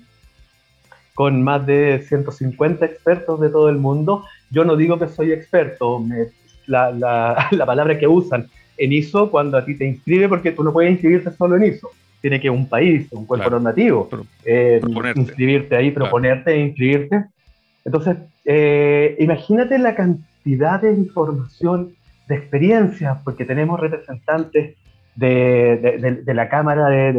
[1.19, 4.25] con más de 150 expertos de todo el mundo.
[4.53, 6.01] Yo no digo que soy experto,
[6.69, 6.93] la,
[7.51, 10.93] la, palabra que usan en ISO cuando a ti te inscribe, porque tú no puedes
[10.93, 14.09] inscribirte solo en ISO, tiene que un país, un cuerpo normativo,
[14.45, 14.81] eh,
[15.17, 17.25] inscribirte ahí, proponerte e inscribirte.
[17.85, 21.95] Entonces, eh, imagínate la cantidad de información,
[22.29, 24.77] de experiencias, porque tenemos representantes
[25.17, 27.13] de, de la Cámara de,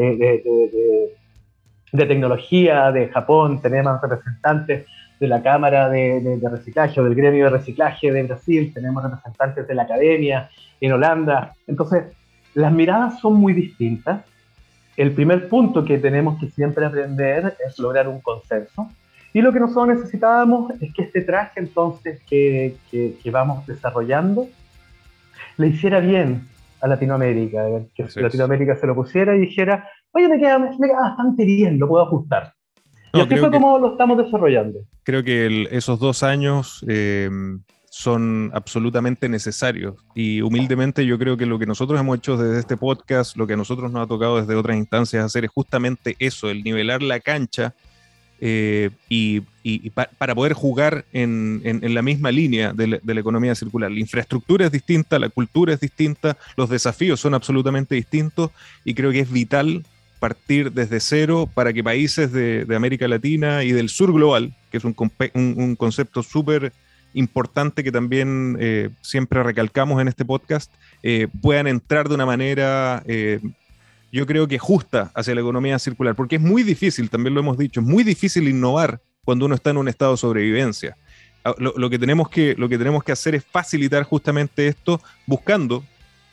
[1.91, 4.86] de tecnología de Japón, tenemos representantes
[5.19, 9.75] de la Cámara de, Reciclaje o del Gremio de Reciclaje de Brasil, tenemos representantes de
[9.75, 10.49] la Academia
[10.80, 11.54] en Holanda.
[11.67, 12.06] Entonces,
[12.54, 14.21] las miradas son muy distintas.
[14.95, 18.89] El primer punto que tenemos que siempre aprender es lograr un consenso.
[19.34, 24.47] Y lo que nosotros necesitábamos es que este traje entonces que, que, vamos desarrollando
[25.58, 26.47] le hiciera bien
[26.82, 31.45] a Latinoamérica, que Latinoamérica se lo pusiera y dijera, oye, me queda, me queda bastante
[31.45, 32.53] bien, lo puedo ajustar.
[33.13, 34.79] y así fue como lo estamos desarrollando.
[35.03, 37.29] Creo que esos dos años eh,
[37.89, 42.77] son absolutamente necesarios y humildemente yo creo que lo que nosotros hemos hecho desde este
[42.77, 46.49] podcast, lo que a nosotros nos ha tocado desde otras instancias hacer es justamente eso,
[46.49, 47.73] el nivelar la cancha
[48.41, 49.41] eh, y,
[50.17, 51.61] para poder jugar en,
[51.93, 53.91] la misma línea de la, economía circular.
[53.91, 58.51] La infraestructura es distinta, la cultura es distinta, los desafíos son absolutamente distintos
[58.85, 59.83] y creo que es vital
[60.19, 64.84] partir desde cero para que países de, América Latina y del sur global, que es
[64.84, 64.95] un,
[65.34, 66.73] un, concepto súper
[67.13, 73.01] importante que también eh, siempre recalcamos en este podcast, eh, puedan entrar de una manera,
[73.08, 73.39] eh,
[74.12, 77.58] yo creo que justa hacia la economía circular, porque es muy difícil, también lo hemos
[77.58, 80.97] dicho, es muy difícil innovar cuando uno está en un estado de sobrevivencia.
[81.43, 85.86] Ah, lo, que tenemos que, lo que tenemos que hacer es facilitar justamente esto buscando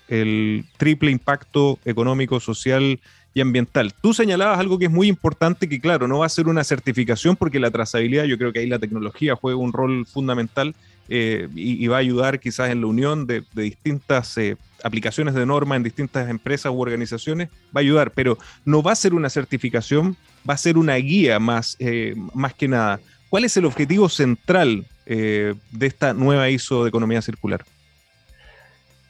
[0.08, 3.00] el triple impacto económico, social
[3.36, 3.92] y ambiental.
[4.00, 7.36] Tú señalabas algo que es muy importante, que claro, no va a ser una certificación
[7.36, 10.74] porque la trazabilidad, yo creo que ahí la tecnología juega un rol fundamental
[11.10, 15.76] eh, y, va a ayudar quizás en la unión de, distintas eh, aplicaciones de norma
[15.76, 20.16] en distintas empresas u organizaciones, va a ayudar, pero no va a ser una certificación,
[20.48, 23.00] va a ser una guía más, eh, más que nada.
[23.28, 27.64] ¿Cuál es el objetivo central de esta nueva ISO de economía circular?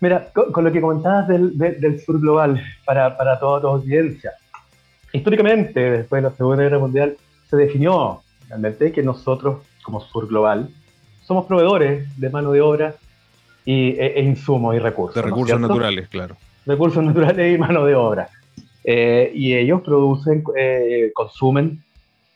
[0.06, 4.34] Mira, con, lo que comentabas del, del, sur global para, para toda tu audiencia,
[5.12, 7.16] históricamente, después de la Segunda Guerra Mundial,
[7.50, 10.68] se definió realmente que nosotros, como sur global,
[11.24, 12.94] somos proveedores de mano de obra
[13.64, 15.16] y, e, e insumos y recursos.
[15.16, 16.36] De recursos naturales, claro.
[16.64, 18.28] Recursos naturales y mano de obra.
[18.84, 21.82] Eh, y ellos producen, eh, consumen.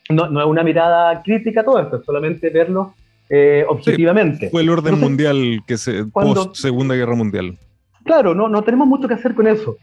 [0.09, 2.95] No, no, es una mirada crítica a todo esto, es solamente verlo
[3.33, 4.49] eh, objetivamente.
[4.49, 7.57] fue el orden mundial que se post Segunda Guerra Mundial.
[8.03, 9.77] Claro, no, no tenemos mucho que hacer con eso.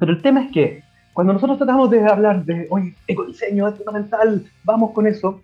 [0.00, 4.44] Pero el tema es que cuando nosotros tratamos de hablar de, oye, ecodiseño es fundamental,
[4.64, 5.40] vamos con eso,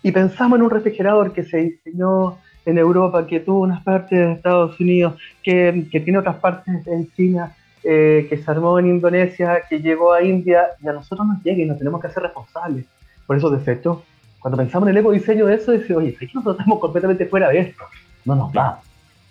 [0.00, 4.32] y pensamos en un refrigerador que se diseñó en Europa, que tuvo unas partes de
[4.34, 9.62] Estados Unidos, que, que tiene otras partes en China, eh, que se armó en Indonesia,
[9.68, 12.84] que llegó a India, y a nosotros nos llega y nos tenemos que hacer responsables
[13.26, 13.98] por esos defectos
[14.46, 17.58] cuando pensamos en el ecodiseño de eso, decimos, oye, que nosotros estamos completamente fuera de
[17.58, 17.82] esto,
[18.24, 18.80] no nos va.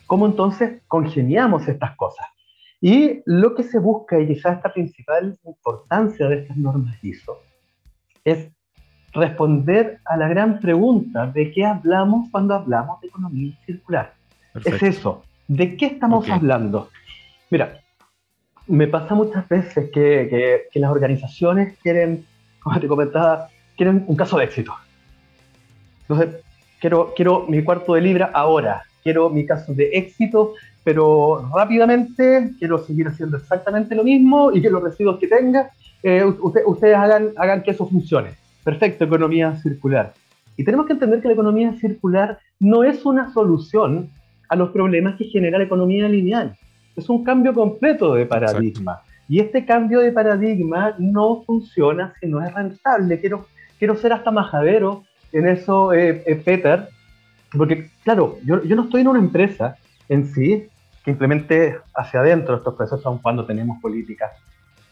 [0.08, 2.28] ¿Cómo entonces congeniamos estas cosas?
[2.82, 7.42] Y lo que se busca, y quizás esta principal importancia de estas normas ISO,
[8.26, 8.52] es
[9.14, 14.16] responder a la gran pregunta de qué hablamos cuando hablamos de economía circular.
[14.66, 16.90] Es eso, ¿de qué estamos hablando?
[17.50, 17.80] Mira,
[18.68, 22.26] me pasa muchas veces que, que, las organizaciones quieren,
[22.60, 23.48] como te comentaba,
[23.78, 24.76] quieren un caso de éxito.
[26.08, 26.42] Entonces,
[26.80, 32.78] quiero, quiero mi cuarto de libra ahora, quiero mi caso de éxito, pero rápidamente quiero
[32.80, 35.72] seguir haciendo exactamente lo mismo y que los residuos que tenga,
[36.04, 38.32] eh, ustedes hagan, hagan que eso funcione.
[38.64, 40.14] Perfecto, economía circular.
[40.58, 44.10] Y tenemos que entender que la economía circular no es una solución
[44.48, 46.56] a los problemas que genera la economía lineal.
[46.96, 49.02] Es un cambio completo de paradigma.
[49.28, 53.20] Y este cambio de paradigma no funciona si no es rentable.
[53.20, 53.48] Quiero,
[53.80, 55.04] quiero ser hasta majadero
[55.36, 56.88] en eso, eh, eh, Peter,
[57.52, 60.68] porque claro, yo, no estoy en una empresa en sí
[61.04, 64.32] que implemente hacia adentro estos procesos, aun cuando tenemos políticas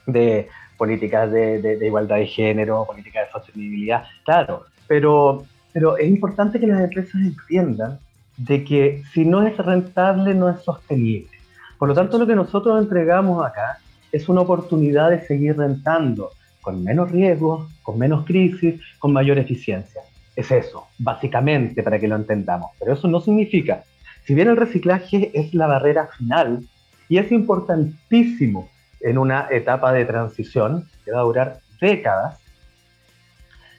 [0.06, 6.68] de políticas de, igualdad de género, políticas de sostenibilidad, claro, pero, pero es importante que
[6.68, 8.00] las empresas entiendan
[8.36, 11.30] de que si no es rentable, no es sostenible.
[11.78, 13.78] Por lo tanto, lo que nosotros entregamos acá
[14.12, 20.02] es una oportunidad de seguir rentando con menos riesgos, con menos crisis, con mayor eficiencia.
[20.36, 22.72] Es eso, básicamente, para que lo entendamos.
[22.80, 23.84] Pero eso no significa,
[24.26, 26.64] si bien el reciclaje es la barrera final
[27.10, 28.70] y es importantísimo
[29.02, 32.40] en una etapa de transición que va a durar décadas,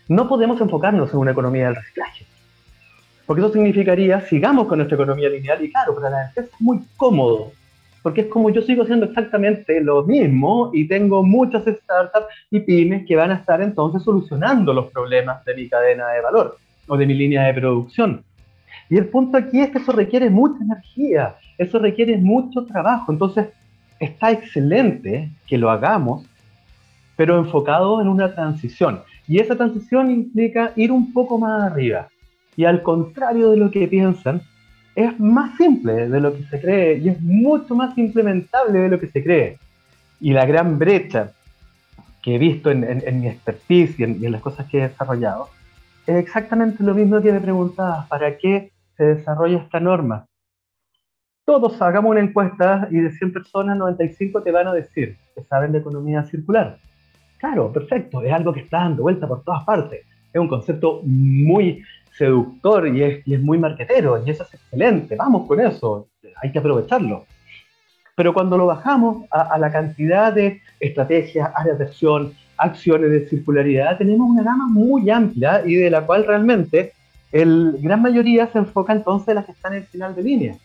[0.08, 2.26] no podemos enfocarnos en una economía del reciclaje.
[3.26, 6.80] Porque eso significaría, sigamos con nuestra economía lineal y claro, para la empresa es muy
[6.96, 7.52] cómodo,
[8.04, 13.06] porque es como yo sigo haciendo exactamente lo mismo y tengo muchas startups y pymes
[13.06, 17.06] que van a estar entonces solucionando los problemas de mi cadena de valor o de
[17.06, 18.22] mi línea de producción.
[18.90, 23.10] Y el punto aquí es que eso requiere mucha energía, eso requiere mucho trabajo.
[23.10, 23.46] Entonces,
[23.98, 26.26] está excelente que lo hagamos,
[27.16, 29.00] pero enfocado en una transición.
[29.26, 32.08] Y esa transición implica ir un poco más arriba.
[32.54, 34.42] Y al contrario de lo que piensan,
[34.94, 39.00] es más simple de lo que se cree y es mucho más implementable de lo
[39.00, 39.58] que se cree.
[40.20, 41.32] Y la gran brecha
[42.22, 45.50] que he visto en, mi expertise y en, las cosas que he desarrollado
[46.06, 50.26] es exactamente lo mismo que me preguntabas, ¿para qué se desarrolla esta norma?
[51.44, 55.72] todos hagamos una encuesta y de 100 personas, 95 te van a decir que saben
[55.72, 56.78] de economía circular.
[57.38, 60.06] Claro, perfecto, es algo que está dando vuelta por todas partes.
[60.32, 61.82] Es un concepto muy
[62.16, 65.16] seductor y es, y es muy marquetero y eso es excelente.
[65.16, 66.08] Vamos con eso,
[66.42, 67.26] hay que aprovecharlo.
[68.16, 73.26] Pero cuando lo bajamos a, a la cantidad de estrategias, áreas de acción, acciones de
[73.28, 76.92] circularidad, tenemos una gama muy amplia y de la cual realmente
[77.32, 80.56] el gran mayoría se enfoca entonces en las que están en el final de línea.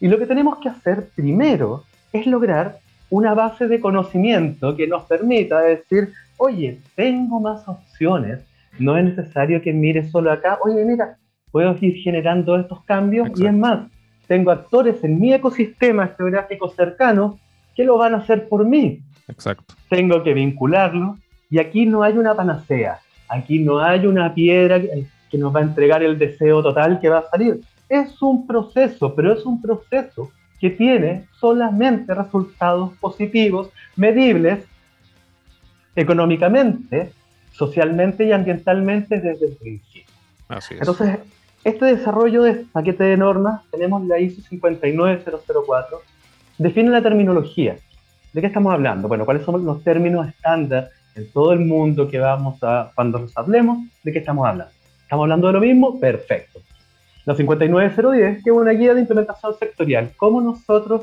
[0.00, 2.78] Y lo que tenemos que hacer primero es lograr
[3.10, 8.40] una base de conocimiento que nos permita decir, oye, tengo más opciones,
[8.78, 11.18] no es necesario que mire solo acá, oye, mira,
[11.50, 13.88] puedo ir generando estos cambios y es más,
[14.26, 17.38] tengo actores en mi ecosistema geográfico cercano
[17.74, 19.00] que lo van a hacer por mí.
[19.28, 19.74] Exacto.
[19.88, 21.16] Tengo que vincularlo.
[21.50, 25.62] Y aquí no hay una panacea, aquí no hay una piedra que nos va a
[25.62, 27.60] entregar el deseo total que va a salir.
[27.88, 34.64] Es un proceso, pero es un proceso que tiene solamente resultados positivos, medibles
[35.96, 37.12] económicamente,
[37.58, 40.04] socialmente y ambientalmente desde el principio.
[40.48, 40.80] Así es.
[40.80, 41.18] Entonces,
[41.64, 46.00] este desarrollo de paquete de normas, tenemos la ISO 59004,
[46.58, 47.76] define la terminología.
[48.32, 49.08] ¿De qué estamos hablando?
[49.08, 53.36] Bueno, ¿cuáles son los términos estándar en todo el mundo que vamos a, cuando nos
[53.36, 54.72] hablemos, de qué estamos hablando?
[55.02, 55.98] ¿Estamos hablando de lo mismo?
[55.98, 56.60] Perfecto
[57.28, 60.12] la 59010, que es una guía de implementación sectorial.
[60.16, 61.02] ¿Cómo nosotros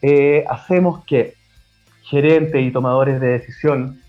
[0.00, 1.34] eh, hacemos que
[2.04, 4.00] gerentes y tomadores de decisión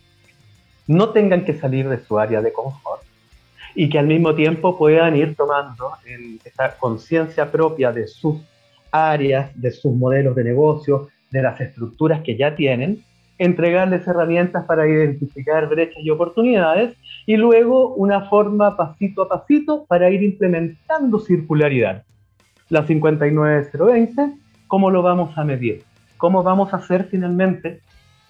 [0.89, 3.03] no tengan que salir de su área de confort
[3.75, 5.91] y que al mismo tiempo puedan ir tomando
[6.43, 8.37] esta conciencia propia de sus
[8.91, 13.03] áreas, de sus modelos de negocio, de las estructuras que ya tienen
[13.37, 16.97] entregarles herramientas para identificar brechas y oportunidades
[17.27, 22.03] y luego una forma pasito a pasito para ir implementando circularidad.
[22.69, 24.33] La 59020,
[24.65, 25.83] ¿cómo lo vamos a medir?
[26.17, 27.81] ¿Cómo vamos a hacer finalmente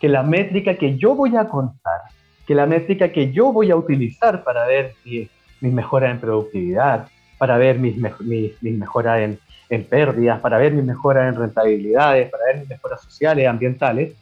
[0.02, 2.02] que la métrica que yo voy a contar,
[2.50, 5.30] que la métrica que yo voy a utilizar para ver mis
[5.62, 9.38] mejoras en productividad, para ver mis, mis, mejoras en,
[9.70, 14.16] en pérdidas, para ver mis mejoras en rentabilidades, para ver mis mejoras sociales, ambientales,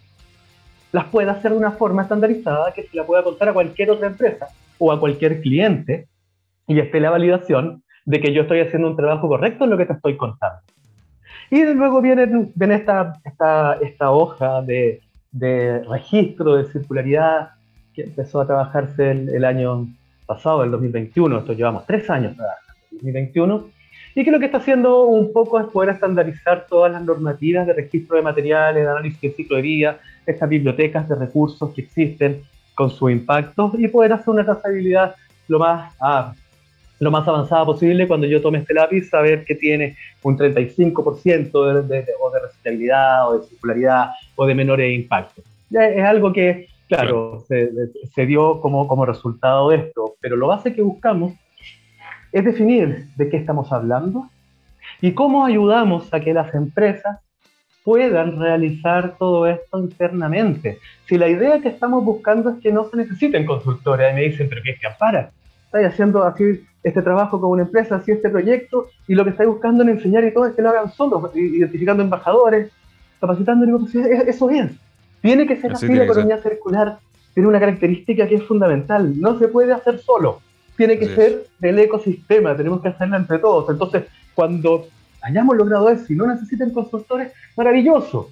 [0.91, 4.07] las pueda hacer de una forma estandarizada que se la pueda contar a cualquier otra
[4.07, 4.47] empresa
[4.77, 6.09] o a cualquier cliente
[6.67, 9.85] y esté la validación de que yo estoy haciendo un trabajo correcto en lo que
[9.85, 10.59] te estoy contando.
[11.49, 15.01] Y luego viene, viene esta, esta, esta hoja de,
[15.31, 17.51] de, registro de circularidad
[17.97, 19.87] que empezó a trabajarse el, el, año
[20.27, 22.53] pasado, el 2021, esto llevamos tres años, ¿verdad?
[22.91, 23.69] 2021,
[24.13, 27.73] y que lo que está haciendo un poco es poder estandarizar todas las normativas de
[27.73, 32.43] registro de materiales, de análisis de ciclo de vida, estas bibliotecas de recursos que existen
[32.75, 35.15] con sus impactos y poder hacer una trazabilidad
[35.47, 36.35] lo más, ah,
[36.99, 42.01] lo más avanzada posible cuando yo tome este lápiz, saber que tiene un 35% de,
[42.01, 45.43] de, o de reciclabilidad o de circularidad o de menores impactos.
[45.71, 50.73] Ya es algo que, claro, Se, dio como, como resultado de esto, pero lo base
[50.73, 51.33] que buscamos
[52.31, 54.29] es definir de qué estamos hablando
[55.01, 57.19] y cómo ayudamos a que las empresas
[57.83, 60.79] puedan realizar todo esto internamente.
[61.07, 64.49] Si la idea que estamos buscando es que no se necesiten consultores, y me dicen,
[64.49, 65.31] pero ¿qué es que para?
[65.65, 69.49] Estáis haciendo así este trabajo con una empresa, así este proyecto, y lo que estáis
[69.49, 72.71] buscando en enseñar y todo es que lo hagan solos, identificando embajadores,
[73.21, 74.71] capacitando, pues, eso es.
[75.21, 76.99] Tiene que ser así, así la economía circular
[77.33, 80.41] tiene una característica que es fundamental, no se puede hacer solo
[80.77, 83.69] tiene que ser del ecosistema, tenemos que hacerla entre todos.
[83.69, 84.05] Entonces,
[84.35, 84.87] cuando
[85.21, 88.29] hayamos logrado eso y no necesiten consultores, maravilloso.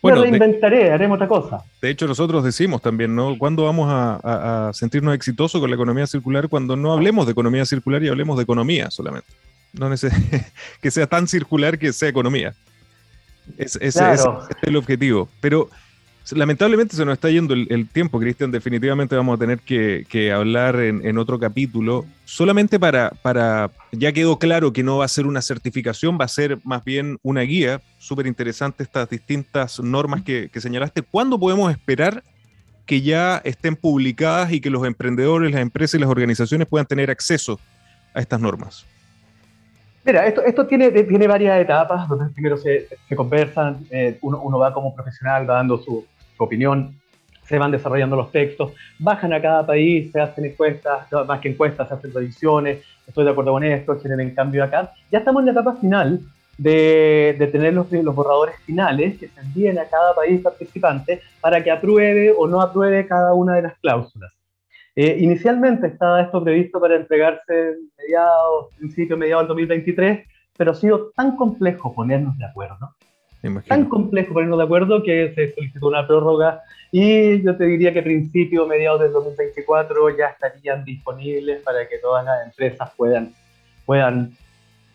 [0.00, 1.62] Bueno, Me reinventaré, haremos otra cosa.
[1.82, 3.36] De hecho, nosotros decimos también, ¿no?
[3.36, 8.02] ¿Cuándo vamos a, sentirnos exitosos con la economía circular cuando no hablemos de economía circular
[8.02, 9.28] y hablemos de economía solamente?
[9.74, 9.90] No
[10.80, 12.54] que sea tan circular que sea economía.
[13.58, 13.98] Es, es
[14.62, 15.28] el objetivo.
[15.40, 15.68] Pero
[16.32, 18.50] Lamentablemente se nos está yendo el, tiempo, Cristian.
[18.50, 22.04] Definitivamente vamos a tener que, hablar en, otro capítulo.
[22.24, 26.28] Solamente para, para, ya quedó claro que no va a ser una certificación, va a
[26.28, 27.80] ser más bien una guía.
[27.98, 31.02] Súper interesante estas distintas normas que, señalaste.
[31.02, 32.22] ¿Cuándo podemos esperar
[32.84, 37.10] que ya estén publicadas y que los emprendedores, las empresas y las organizaciones puedan tener
[37.10, 37.58] acceso
[38.12, 38.84] a estas normas?
[40.04, 44.58] Mira, esto, esto tiene, tiene varias etapas donde primero se, se conversan, eh, uno, uno,
[44.58, 46.06] va como profesional, va dando su,
[46.44, 46.94] opinión,
[47.48, 51.88] se van desarrollando los textos, bajan a cada país, se hacen encuestas, más que encuestas,
[51.88, 54.92] se hacen revisiones, estoy de acuerdo con esto, quieren cambio acá.
[55.10, 56.20] Ya estamos en la etapa final
[56.58, 61.64] de, de tener los, los, borradores finales que se envíen a cada país participante para
[61.64, 64.32] que apruebe o no apruebe cada una de las cláusulas.
[64.94, 70.26] Eh, inicialmente estaba esto previsto para entregarse mediados, principio, mediados del 2023,
[70.56, 72.90] pero ha sido tan complejo ponernos de acuerdo
[73.66, 78.00] tan complejo ponernos de acuerdo que se solicitó una prórroga y yo te diría que
[78.00, 83.34] a principio, mediados del 2024 ya estarían disponibles para que todas las empresas puedan,
[83.84, 84.32] puedan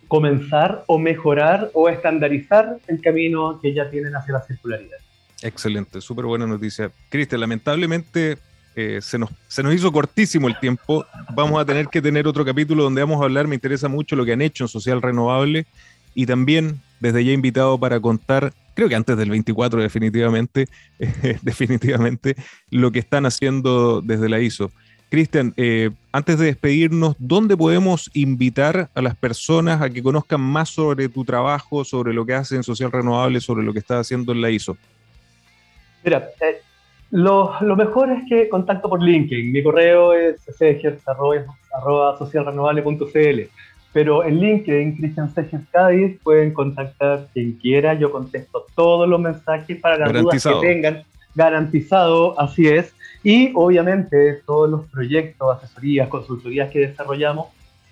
[0.08, 4.98] comenzar o mejorar o estandarizar el camino que ya tienen hacia la circularidad.
[5.42, 6.92] Excelente, súper buena noticia.
[7.10, 8.38] Cristian, lamentablemente
[8.76, 11.06] eh, se, nos, se nos hizo cortísimo el tiempo.
[11.36, 14.26] Vamos a tener que tener otro capítulo donde vamos a hablar, me interesa mucho lo
[14.26, 15.68] que han hecho en Social Renovable
[16.16, 20.70] y también desde ya invitado para contar, creo que antes del 24 definitivamente,
[21.42, 22.38] definitivamente,
[22.72, 24.72] lo que están haciendo desde la ISO.
[25.10, 30.70] Cristian, eh, antes de despedirnos, ¿dónde podemos invitar a las personas a que conozcan más
[30.70, 34.32] sobre tu trabajo, sobre lo que haces en Social Renovable, sobre lo que estás haciendo
[34.32, 34.78] en la ISO?
[36.06, 36.62] Mira, eh,
[37.12, 39.52] lo, mejor es que contacto por LinkedIn.
[39.52, 40.42] Mi correo es
[42.18, 43.50] socialrenovable.cl
[43.94, 47.94] pero en LinkedIn, Cristian Seges Cádiz, pueden contactar quien quiera.
[47.94, 51.04] Yo contesto todos los mensajes para las dudas que tengan.
[51.36, 52.94] Garantizado, así es.
[53.24, 57.48] Y obviamente todos los proyectos, asesorías, consultorías que desarrollamos,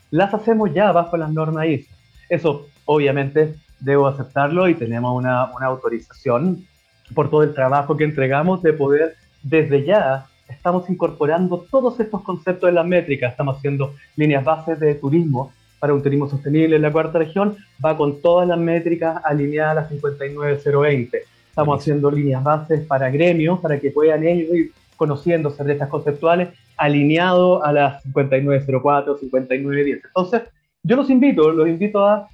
[0.10, 1.90] las hacemos ya bajo las normas ISO.
[2.30, 6.66] Eso obviamente debo aceptarlo y tenemos una, una autorización
[7.14, 12.68] por todo el trabajo que entregamos de poder desde ya estamos incorporando todos estos conceptos
[12.68, 15.52] de las métricas, estamos haciendo líneas bases de turismo
[15.82, 19.82] para un turismo sostenible en la cuarta región va con todas las métricas alineadas a
[19.82, 21.24] las 59020.
[21.50, 27.66] Estamos haciendo líneas bases para gremios, para que puedan ellos ir conociendo estas conceptuales, alineado
[27.66, 30.02] a las 5904, 5910.
[30.06, 30.42] Entonces,
[30.84, 32.30] yo los invito, los invito a,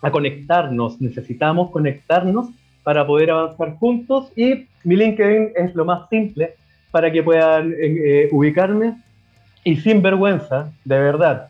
[0.00, 2.50] a conectarnos, necesitamos conectarnos
[2.84, 6.54] para poder avanzar juntos y mi LinkedIn es lo más simple
[6.92, 8.94] para que puedan eh, ubicarme
[9.64, 11.48] y sin vergüenza, de verdad,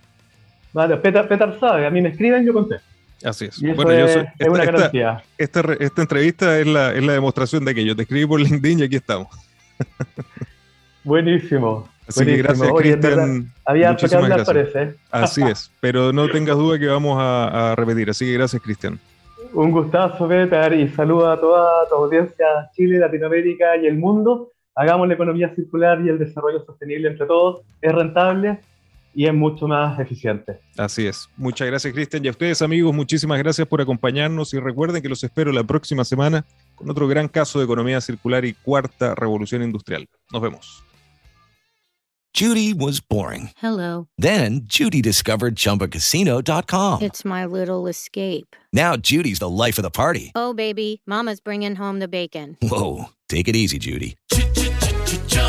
[0.72, 2.86] Vale, Petar, Petar sabe, a mí me escriben, yo contesto.
[3.24, 3.60] Así es.
[3.60, 5.22] bueno, yo soy, es una garantía.
[5.38, 8.80] Esta, esta, entrevista es la, es la, demostración de que yo te escribí por LinkedIn
[8.80, 9.28] y aquí estamos.
[11.04, 11.88] Buenísimo.
[12.08, 13.52] Así que gracias, Cristian.
[13.64, 14.94] Había que hablar, parece.
[15.10, 18.10] Así es, pero no tengas duda que vamos a, a repetir.
[18.10, 18.98] Así que gracias, Cristian.
[19.52, 24.50] Un gustazo, Petar, y saluda a toda tu audiencia, Chile, Latinoamérica y el mundo.
[24.74, 27.60] Hagamos la economía circular y el desarrollo sostenible entre todos.
[27.80, 28.60] Es rentable,
[29.14, 30.58] y es mucho más eficiente.
[30.76, 31.28] Así es.
[31.36, 32.24] Muchas gracias, Cristian.
[32.24, 36.04] Y a ustedes, amigos, muchísimas gracias por acompañarnos y recuerden que los espero la próxima
[36.04, 36.44] semana
[36.74, 40.08] con otro gran caso de economía circular y cuarta revolución industrial.
[40.32, 40.84] Nos vemos.
[42.34, 43.50] Judy was boring.
[43.58, 44.08] Hello.
[44.16, 47.02] Then Judy discovered ChumbaCasino.com.
[47.02, 48.56] It's my little escape.
[48.72, 50.32] Now Judy's the life of the party.
[50.34, 52.56] Oh, baby, Mama's bringing home the bacon.
[52.62, 54.16] Whoa, take it easy, Judy.